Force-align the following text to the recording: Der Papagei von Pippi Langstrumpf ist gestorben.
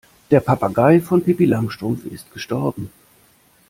Der 0.31 0.39
Papagei 0.39 0.99
von 0.99 1.23
Pippi 1.23 1.45
Langstrumpf 1.45 2.05
ist 2.05 2.31
gestorben. 2.33 2.89